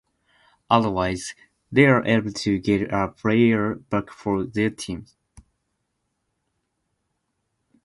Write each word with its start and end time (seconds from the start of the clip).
Otherwise, 0.67 1.35
they 1.71 1.85
are 1.85 2.03
able 2.07 2.31
to 2.31 2.57
get 2.57 2.91
a 2.91 3.07
player 3.09 3.75
back 3.75 4.09
for 4.09 4.43
their 4.43 4.71
team. 4.71 5.05